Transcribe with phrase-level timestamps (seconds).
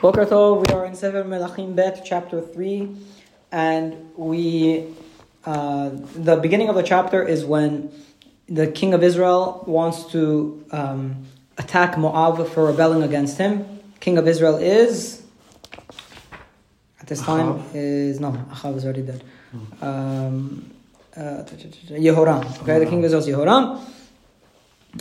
[0.00, 2.88] Boker Tov, we are in Sefer Melachim Bet, chapter 3,
[3.52, 4.86] and we,
[5.44, 7.92] uh, the beginning of the chapter is when
[8.48, 11.26] the king of Israel wants to um,
[11.58, 13.66] attack Moab for rebelling against him.
[14.00, 15.22] King of Israel is,
[17.02, 19.22] at this time, is, no, Achav is already dead.
[19.82, 20.70] Um,
[21.14, 23.80] uh, Yehoram, okay, the king of Israel is Yehoram,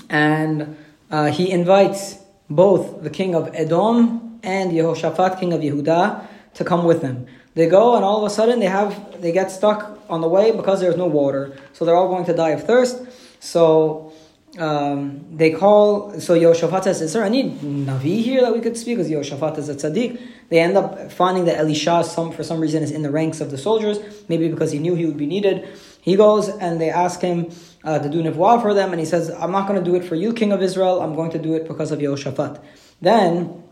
[0.10, 0.76] and
[1.10, 2.18] uh, he invites
[2.50, 7.28] both the king of Edom and Yehoshaphat, king of Yehuda, to come with them.
[7.56, 10.52] They go, and all of a sudden they have they get stuck on the way
[10.52, 13.02] because there's no water, so they're all going to die of thirst.
[13.40, 14.14] So
[14.58, 16.20] um, they call.
[16.20, 19.70] So Yehoshaphat says, "Is there any navi here that we could speak?" Because Yehoshaphat is
[19.70, 20.22] a tzaddik.
[20.50, 23.52] They end up finding that Elisha, some for some reason, is in the ranks of
[23.52, 24.00] the soldiers.
[24.28, 25.68] Maybe because he knew he would be needed.
[26.02, 27.52] He goes and they ask him
[27.84, 30.04] uh, to do nivuah for them, and he says, "I'm not going to do it
[30.04, 31.02] for you, king of Israel.
[31.02, 32.62] I'm going to do it because of Yehoshaphat."
[33.02, 33.64] Then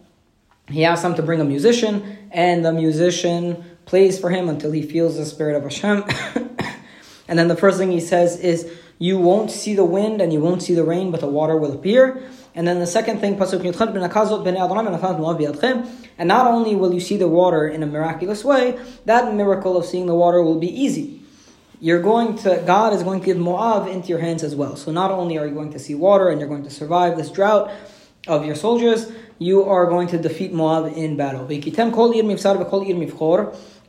[0.70, 4.82] he asks them to bring a musician, and the musician plays for him until he
[4.82, 6.04] feels the spirit of Hashem.
[7.27, 10.41] and then the first thing he says is, "You won't see the wind and you
[10.41, 12.21] won't see the rain, but the water will appear."
[12.54, 13.40] And then the second thing,
[16.18, 19.85] and not only will you see the water in a miraculous way, that miracle of
[19.85, 21.21] seeing the water will be easy.
[21.79, 24.76] You're going to God is going to give Moab into your hands as well.
[24.76, 27.29] So not only are you going to see water and you're going to survive this
[27.29, 27.71] drought
[28.27, 31.45] of your soldiers, you are going to defeat Moab in battle.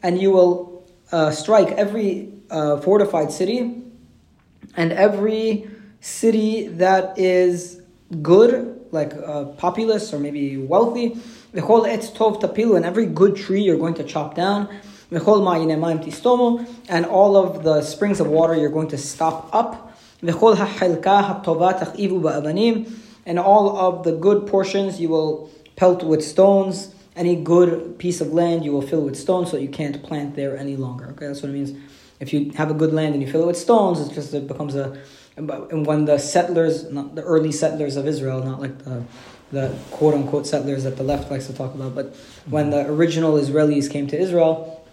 [0.02, 3.82] And you will uh, strike every uh, fortified city
[4.76, 5.68] and every
[6.00, 7.80] city that is
[8.22, 11.16] good, like uh, populous or maybe wealthy.
[11.52, 14.68] And every good tree you're going to chop down.
[15.10, 19.86] And all of the springs of water you're going to stop up.
[23.28, 26.24] V'chol ha'chelka ha'tova tachivu ba'avanim, and all of the good portions you will pelt with
[26.24, 26.94] stones.
[27.16, 30.56] Any good piece of land you will fill with stones, so you can't plant there
[30.56, 31.06] any longer.
[31.06, 31.72] Okay, that's what it means.
[32.20, 34.46] If you have a good land and you fill it with stones, it's just it
[34.46, 34.96] becomes a.
[35.36, 39.02] And when the settlers, not the early settlers of Israel, not like the
[39.50, 42.50] the quote unquote settlers that the left likes to talk about, but mm-hmm.
[42.50, 44.84] when the original Israelis came to Israel,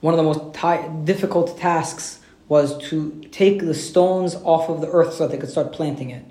[0.00, 4.88] one of the most ti difficult tasks was to take the stones off of the
[4.88, 6.24] earth so that they could start planting it.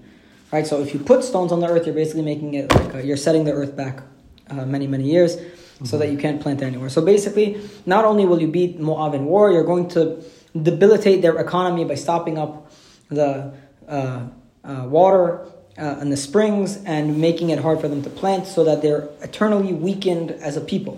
[0.55, 0.65] Right.
[0.65, 3.17] So if you put stones on the earth, you're basically making it like a, you're
[3.17, 4.03] setting the earth back
[4.49, 5.35] uh, many many years,
[5.83, 6.87] so that you can't plant anymore.
[6.87, 10.23] So basically, not only will you beat Moab in war, you're going to
[10.69, 12.71] debilitate their economy by stopping up
[13.09, 13.51] the
[13.89, 14.27] uh,
[14.63, 15.41] uh, water
[15.77, 19.09] uh, and the springs and making it hard for them to plant, so that they're
[19.21, 20.95] eternally weakened as a people.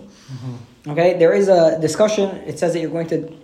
[0.91, 2.29] Okay, there is a discussion.
[2.46, 3.35] It says that you're going to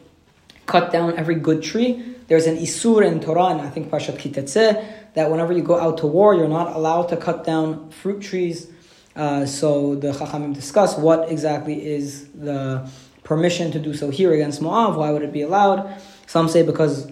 [0.68, 2.12] cut down every good tree.
[2.28, 5.97] There's an isur in Torah, and I think Pashat Kitetze, that whenever you go out
[6.00, 8.69] to war, you're not allowed to cut down fruit trees.
[9.16, 12.89] Uh, so the Chachamim discuss what exactly is the
[13.23, 14.95] permission to do so here against Moab.
[14.95, 16.01] Why would it be allowed?
[16.25, 17.11] Some say because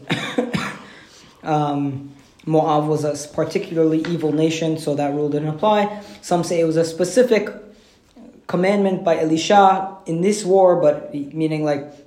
[1.43, 2.11] um,
[2.45, 6.01] Moab was a particularly evil nation, so that rule didn't apply.
[6.22, 7.49] Some say it was a specific
[8.47, 12.00] commandment by Elisha in this war, but meaning like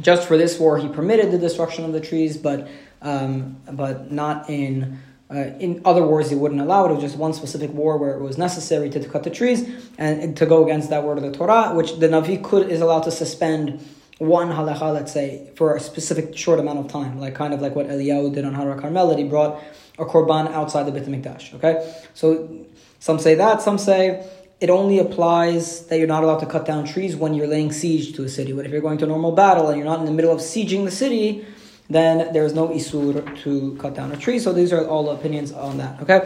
[0.00, 2.68] just for this war he permitted the destruction of the trees, but
[3.02, 5.00] um, but not in
[5.30, 6.90] uh, in other wars he wouldn't allow it.
[6.90, 10.36] It was just one specific war where it was necessary to, cut the trees and
[10.36, 13.10] to go against that word of the Torah, which the Navi could is allowed to
[13.10, 13.80] suspend
[14.18, 17.74] one halacha, let's say, for a specific short amount of time, like kind of like
[17.74, 19.62] what Eliyahu did on Har Carmel, that he brought
[19.98, 21.54] a korban outside the Beit Hamikdash.
[21.54, 22.66] Okay, so
[22.98, 24.28] some say that, some say
[24.60, 28.14] it only applies that you're not allowed to cut down trees when you're laying siege
[28.14, 28.52] to a city.
[28.52, 30.40] But if you're going to a normal battle and you're not in the middle of
[30.40, 31.46] sieging the city,
[31.88, 34.38] then there is no isur to cut down a tree.
[34.38, 36.00] So these are all opinions on that.
[36.02, 36.20] Okay.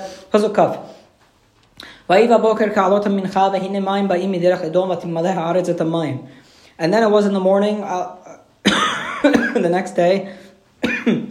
[6.78, 10.36] And then it was in the morning, uh, the next day,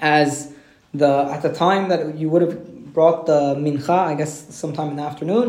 [0.00, 0.52] as
[0.94, 4.96] the at the time that you would have brought the mincha, I guess sometime in
[4.96, 5.48] the afternoon,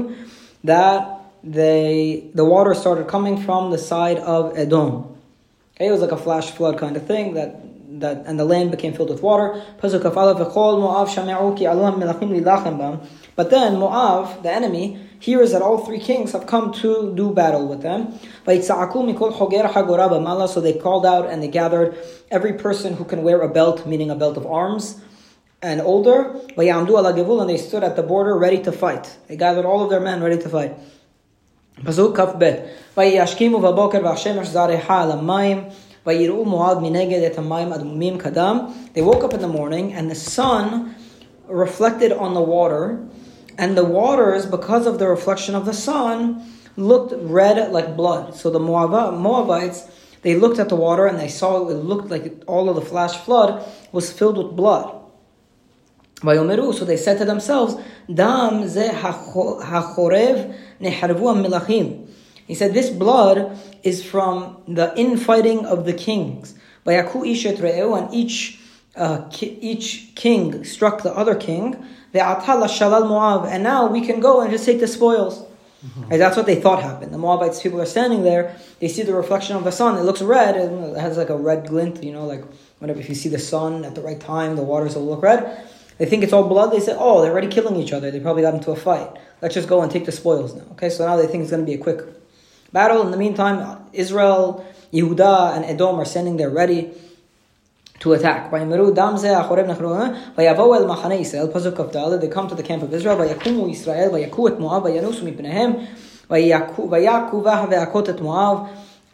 [0.64, 1.00] that
[1.44, 4.92] they the water started coming from the side of Edom.
[5.74, 7.50] Okay, it was like a flash flood kind of thing that
[8.01, 9.48] that and the land became filled with water.
[9.81, 9.90] But
[13.56, 14.86] then Moav, the enemy,
[15.28, 18.00] hears that all three kings have come to do battle with them.
[20.54, 21.98] So they called out and they gathered
[22.30, 25.01] every person who can wear a belt, meaning a belt of arms,
[25.62, 26.41] and older.
[26.56, 29.17] V'yamdu ala gevul, and they stood at the border ready to fight.
[29.29, 30.75] They gathered all of their men ready to fight.
[31.81, 32.69] Pasuk kaf bet.
[32.97, 35.73] V'yashkimu v'boker v'ashemesh zareha al hamayim.
[36.06, 38.59] ויראו מועד מנגד את המים אדומים קדם.
[38.93, 40.94] They woke up in the morning and the sun
[41.49, 42.99] reflected on the water
[43.56, 46.44] And the waters, because of the reflection of the sun,
[46.76, 48.35] looked red like blood.
[48.35, 49.87] So the Moab- Moabites,
[50.23, 53.17] they looked at the water and they saw it looked like all of the flash
[53.17, 55.00] flood was filled with blood.
[56.21, 57.75] Vayomeru, so they said to themselves,
[58.13, 62.07] Dam ze hachorev neharvu milachim.
[62.45, 66.56] He said, this blood is from the infighting of the kings.
[66.86, 68.60] Vayaku ishet re'eu, and each,
[68.95, 71.75] uh, ki- each king struck the other king.
[72.13, 75.45] Ve'atala shalal Moab, and now we can go and just take the spoils.
[75.86, 76.12] Mm-hmm.
[76.12, 77.13] And that's what they thought happened.
[77.13, 80.22] The Moabites people are standing there, they see the reflection of the sun, it looks
[80.22, 82.44] red, it has like a red glint, you know, like
[82.80, 85.69] whatever, if you see the sun at the right time, the waters will look red.
[85.99, 86.73] They think it's all blood.
[86.73, 88.11] They say, "Oh, they're already killing each other.
[88.11, 89.11] They probably got into a fight.
[89.41, 91.65] Let's just go and take the spoils now." Okay, so now they think it's going
[91.65, 92.00] to be a quick
[92.73, 93.03] battle.
[93.03, 96.91] In the meantime, Israel, Yehuda, and Edom are standing there ready
[98.00, 98.53] to attack.
[98.53, 99.94] ויאמרו דם זה החורב נחרו,
[100.38, 104.09] ויבואו אל מחנה ישראל, פסוק כ"ד, they come to the camp of Israel, ויקומו ישראל,
[104.12, 105.73] ויכו את מואב, וינוסו מפניהם,
[106.31, 106.88] ויעקו
[107.43, 108.59] בה והכות את מואב,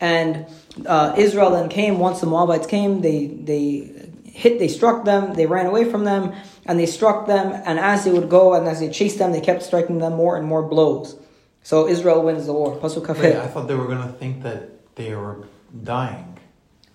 [0.01, 0.47] and
[0.87, 3.91] uh, Israel then came, once the Moabites came, they, they
[4.36, 6.34] hit, they struck them, they ran away from them,
[6.66, 9.42] and they struck them, and as they would go, and as they chased them, they
[9.50, 11.16] kept striking them more and more blows.
[11.64, 12.76] So Israel wins the war.
[12.78, 13.36] Pasuk Wait.
[13.36, 14.62] I thought they were gonna think that
[14.96, 15.38] they were
[15.84, 16.38] dying.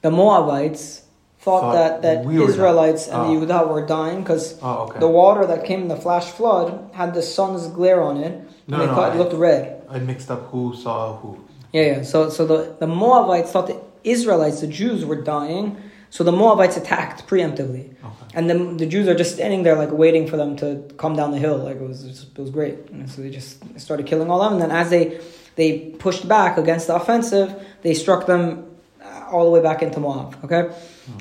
[0.02, 1.02] The Moabites
[1.40, 3.40] thought, Thought that, that we Israelites and dying.
[3.46, 3.62] the ah.
[3.62, 4.98] Yehuda were dying because Oh, okay.
[5.00, 8.32] the water that came in the flash flood had the sun's glare on it,
[8.68, 9.82] No, and no, I- it looked red.
[9.88, 11.30] I mixed up who saw who.
[11.72, 12.02] Yeah, yeah.
[12.02, 15.76] So, so the, the Moabites thought the Israelites, the Jews, were dying.
[16.10, 18.26] So the Moabites attacked preemptively, Okay.
[18.34, 21.30] and then the Jews are just standing there, like waiting for them to come down
[21.30, 21.58] the hill.
[21.58, 22.78] Like it was, it was great.
[22.90, 24.60] And so they just started killing all of them.
[24.60, 25.20] And then as they
[25.54, 28.66] they pushed back against the offensive, they struck them
[29.04, 30.36] uh, all the way back into Moab.
[30.44, 30.62] Okay,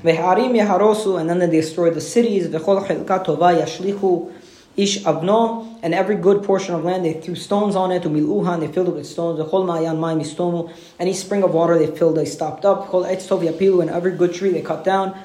[0.02, 2.48] Veharim yaharosu, and then they destroyed the cities.
[2.48, 4.32] V'chol chilka tova yashlichu
[4.76, 8.04] ish avno, and every good portion of land they threw stones on it.
[8.04, 9.40] Umiluha, and they filled it with stones.
[9.40, 12.88] V'chol ma'ayan ma'im istomu, any spring of water they filled, they stopped up.
[12.88, 15.18] V'chol etz yapilu, and every good tree they cut down.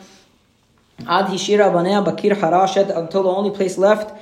[1.06, 4.16] Ad hishira harashet, until the only place left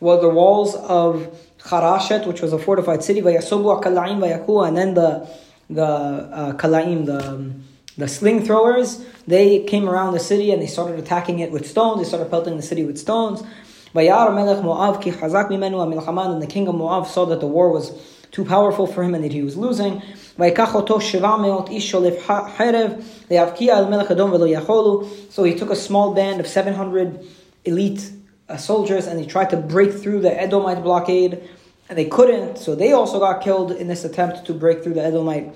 [0.00, 3.22] were the walls of Harashet, which was a fortified city.
[3.22, 5.28] Vayasobu kalaim vayaku, and then the
[5.70, 7.54] the uh, kalaim, the
[7.96, 12.02] the sling throwers, they came around the city and they started attacking it with stones.
[12.02, 13.42] They started pelting the city with stones.
[13.94, 17.92] Moav ki chazak mimenu and the king of Moav saw that the war was
[18.32, 20.02] too powerful for him and that he was losing.
[20.36, 20.42] So
[25.44, 27.24] he took a small band of 700
[27.64, 28.10] elite
[28.48, 31.48] uh, soldiers and he tried to break through the Edomite blockade
[31.88, 35.04] and they couldn't, so they also got killed in this attempt to break through the
[35.04, 35.54] Edomite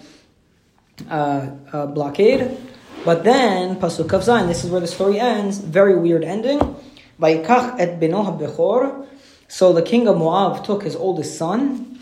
[1.10, 2.56] uh, uh, blockade.
[3.04, 6.76] But then, Pasuk Kavzain, this is where the story ends, very weird ending.
[7.20, 9.06] Et beno ha-bechor.
[9.48, 11.98] So the king of Moab took his oldest son,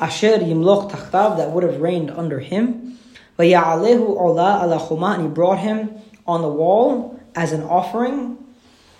[0.00, 2.98] Asher yimloch tachtav, that would have reigned under him.
[3.38, 5.90] Vaya'alehu ola ala chuma, and he brought him
[6.26, 8.36] on the wall as an offering.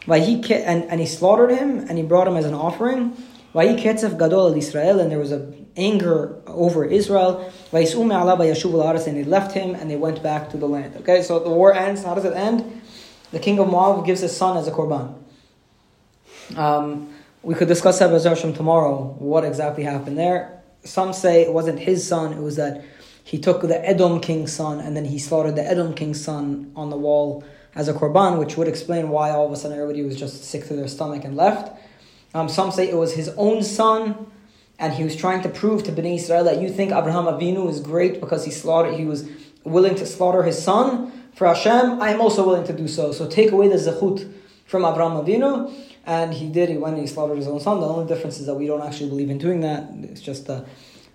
[0.07, 3.17] And, and he slaughtered him, and he brought him as an offering.
[3.55, 7.51] Vahi ketzef gadol al Israel, and there was a anger over Israel.
[7.73, 10.97] And they left him, and they went back to the land.
[10.99, 12.05] Okay, so the war ends.
[12.05, 12.83] How does it end?
[13.33, 15.15] The king of Moab gives his son as a korban.
[16.57, 20.63] Um, we could discuss that tomorrow, what exactly happened there.
[20.85, 22.85] Some say it wasn't his son, it was that
[23.25, 26.91] he took the Edom king's son and then he slaughtered the Edom king's son on
[26.91, 30.17] the wall as a korban, which would explain why all of a sudden everybody was
[30.17, 31.79] just sick to their stomach and left.
[32.35, 34.31] Um, some say it was his own son,
[34.79, 37.81] and he was trying to prove to Bnei Israel that you think Abraham Avinu is
[37.81, 39.29] great because he slaughtered, he was
[39.65, 42.01] willing to slaughter his son for Hashem.
[42.01, 43.13] I am also willing to do so.
[43.13, 44.33] So take away the zechut
[44.67, 45.73] from Abraham Avinu,
[46.09, 46.71] and he did.
[46.71, 47.81] He went and he slaughtered his own son.
[47.81, 49.91] The only difference is that we don't actually believe in doing that.
[50.05, 50.65] It's just uh,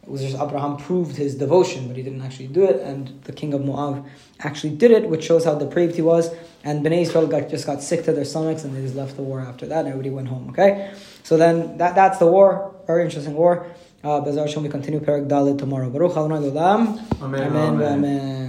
[0.03, 2.79] it was just Abraham proved his devotion, but he didn't actually do it.
[2.81, 4.05] And the king of Moab
[4.39, 6.29] actually did it, which shows how depraved he was.
[6.63, 9.23] And Bnei Israel got, just got sick to their stomachs, and they just left the
[9.23, 9.79] war after that.
[9.79, 10.49] And everybody went home.
[10.51, 12.75] Okay, so then that that's the war.
[12.85, 13.65] Very interesting war.
[14.03, 15.89] Uh, Hashem, we continue Perek Dalet tomorrow.
[15.89, 17.47] Baruch Adonai Amen, Amen.
[17.55, 17.93] amen.
[17.93, 18.42] Amen.